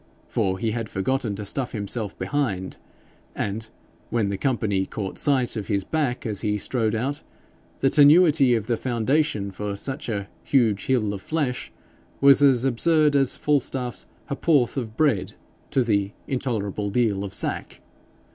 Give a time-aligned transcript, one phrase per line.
[0.27, 2.77] For he had forgotten to stuff himself behind,
[3.35, 3.69] and,
[4.09, 7.21] when the company caught sight of his back as he strode out,
[7.81, 11.71] the tenuity of the foundation for such a 'huge hill of flesh'
[12.19, 15.35] was absurd as Falstaff's ha'p'orth of bread
[15.69, 17.79] to the 'intolerable deal of sack.'